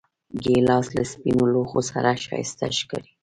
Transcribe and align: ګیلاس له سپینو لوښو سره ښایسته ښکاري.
ګیلاس 0.43 0.87
له 0.95 1.03
سپینو 1.11 1.43
لوښو 1.53 1.79
سره 1.91 2.09
ښایسته 2.25 2.65
ښکاري. 2.79 3.11